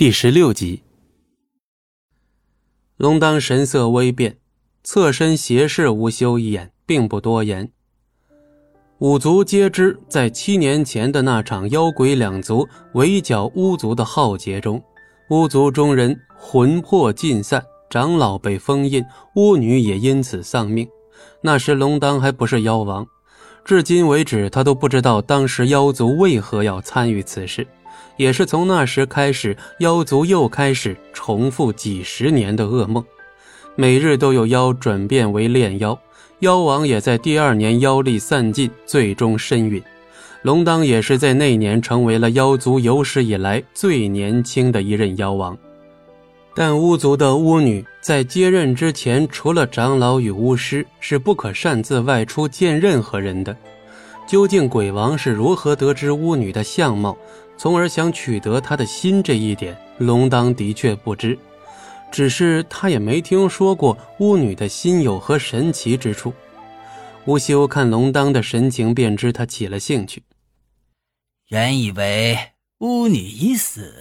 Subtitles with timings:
[0.00, 0.82] 第十六集，
[2.96, 4.38] 龙当神色微变，
[4.82, 7.70] 侧身斜视吴修一眼，并不多言。
[9.00, 14.82] 五族皆知，在七年前的那场妖鬼两族围剿巫族的浩劫中，
[15.28, 19.04] 巫族中人魂魄尽散，长老被封印，
[19.36, 20.88] 巫女也因此丧命。
[21.42, 23.06] 那时龙当还不是妖王，
[23.66, 27.66] 至今为止，他都不知道当时妖族为何要参与此事。
[28.20, 33.02] 也是从那时开始，妖族又开始重复几十年的噩梦，
[33.76, 35.98] 每日都有妖转变为炼妖，
[36.40, 39.82] 妖王也在第二年妖力散尽，最终身陨。
[40.42, 45.56] 龙当也是在那年成为了妖族有史以来最年轻的一任妖王。
[46.54, 53.56] 但巫族的巫女在接任之前，除了长老与巫师，是不可擅自外出见任何人的。
[54.30, 57.18] 究竟鬼王是如何得知巫女的相貌？
[57.58, 61.36] 从而想取得她的心，这一点龙当的确不知，
[62.12, 66.32] 只是他也没听说过巫女的心有何神奇之处。
[67.24, 70.22] 吴修看龙当的神情，便知他起了兴趣。
[71.48, 72.38] 原以为
[72.78, 73.96] 巫女已死，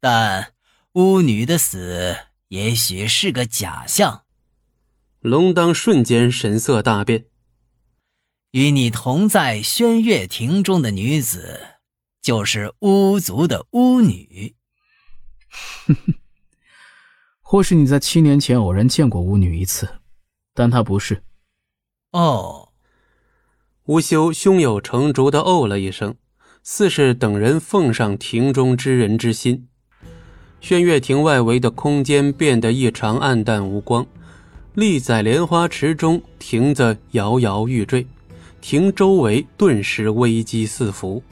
[0.00, 0.52] 但
[0.92, 2.16] 巫女的死
[2.50, 4.22] 也许是个假象。
[5.18, 7.24] 龙当瞬间神色大变，
[8.56, 11.60] 与你同在轩月亭中的女子。
[12.22, 14.56] 就是巫族的巫女，
[15.86, 16.14] 哼哼，
[17.42, 20.00] 或许你在七年前偶然见过巫女一次，
[20.54, 21.22] 但她不是。
[22.12, 22.70] 哦，
[23.84, 26.16] 吴修胸有成竹的哦了一声，
[26.62, 29.68] 似是等人奉上庭中之人之心。
[30.62, 34.06] 轩月亭外围的空间变得异常暗淡无光，
[34.72, 38.06] 立在莲花池中，亭子摇摇欲坠，
[38.60, 41.22] 亭周围顿时危机四伏。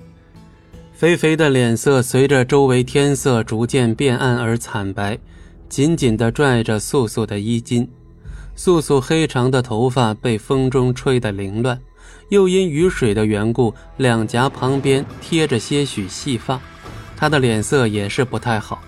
[0.92, 5.18] 肥肥的脸色随着周围天色逐渐变暗而惨白，
[5.68, 7.86] 紧紧地拽着素素的衣襟。
[8.56, 11.80] 素素黑长的头发被风中吹得凌乱，
[12.28, 16.60] 又因雨水的缘故，两颊旁边贴着些许细发。
[17.16, 18.80] 她的脸色也是不太好，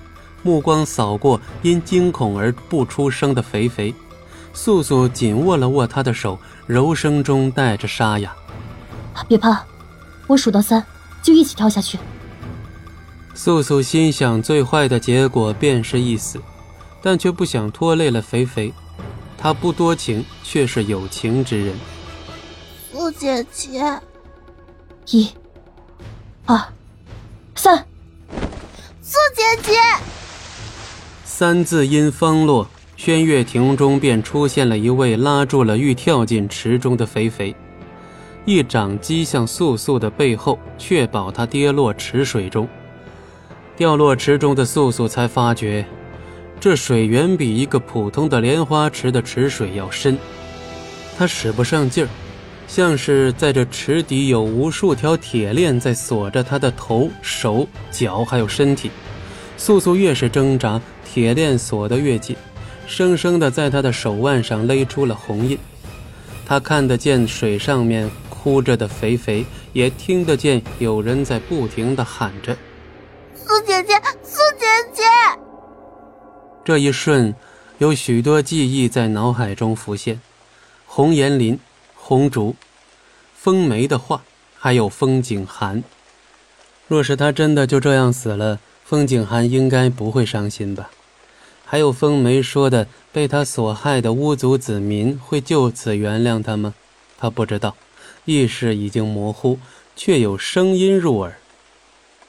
[0.44, 3.92] 目光扫过因惊恐而不出声的肥肥，
[4.56, 8.34] 素素紧握了握他的手，柔声中带着沙哑
[9.28, 9.62] ：“别怕，
[10.26, 10.82] 我数到三。”
[11.22, 11.98] 就一起跳下去。
[13.34, 16.40] 素素心想，最坏的结果便是一死，
[17.02, 18.72] 但却不想拖累了肥肥。
[19.36, 21.74] 她不多情，却是有情之人。
[22.90, 24.00] 素姐姐，
[25.10, 25.30] 一、
[26.46, 26.58] 二、
[27.54, 27.76] 三。
[29.02, 29.74] 素姐姐，
[31.24, 32.66] 三字音方落，
[33.06, 37.54] 轩月亭中便出现了一位拉住了欲跳进池中的肥肥。
[38.44, 42.68] 一掌击向素素的背后，确保她跌落池水中。
[43.76, 45.86] 掉落池中的素素才发觉，
[46.58, 50.18] 这水远比一个普通的莲花池的池水要深。
[51.16, 52.08] 她使不上劲儿，
[52.66, 58.90] 像是在这池底有无数条铁链在锁着她的头、手、脚，还有身体。
[59.56, 62.36] 素素越是挣扎，铁链锁得越紧，
[62.86, 65.58] 生生的在他的手腕上勒出了红印。
[66.44, 68.10] 他看得见水上面。
[68.46, 72.56] 哭着的肥肥也听得见有人在不停的喊着
[73.34, 75.02] ：“苏姐姐，苏姐姐！”
[76.64, 77.34] 这一瞬，
[77.78, 80.20] 有许多记忆在脑海中浮现：
[80.86, 81.58] 红岩林、
[81.96, 82.54] 红竹、
[83.34, 84.22] 风梅的话，
[84.56, 85.82] 还有风景寒。
[86.86, 90.88] 若是他真的就这样死了，风景寒应该不会伤心吧？
[91.68, 96.74] 还有风梅说的，被他所害的巫族子民会就此原谅他吗？
[97.18, 97.74] 他不知道。
[98.24, 99.58] 意识已经模糊，
[99.96, 101.38] 却有声音入耳。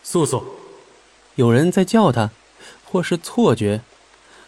[0.02, 0.44] 素素，
[1.36, 2.32] 有人在叫他，
[2.84, 3.82] 或是错觉。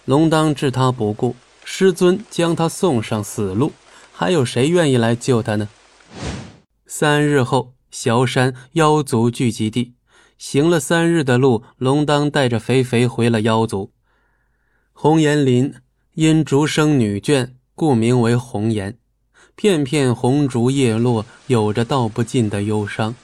[0.06, 3.74] 龙当置他不顾，师尊将他送上死路，
[4.12, 5.70] 还有谁愿意来救他呢？
[6.88, 9.94] 三日后，萧山妖族聚集地，
[10.40, 13.92] 行了三日的路，龙当带着肥肥回了妖族。
[15.02, 15.74] 红颜林
[16.16, 18.98] 因竹生女眷，故名为红颜。
[19.56, 23.16] 片片红烛叶落，有着道不尽的忧伤。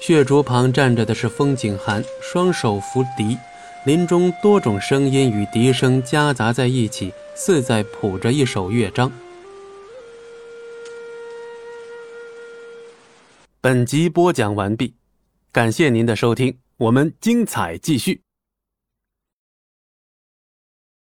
[0.00, 3.38] 血竹旁站着的是风景寒，双手扶笛，
[3.86, 9.12] 林中多种声音与笛声夹杂在一起，似在谱着一首乐章。
[13.60, 14.94] 本集播讲完毕，
[15.52, 18.20] 感谢您的收听，我们精彩继续。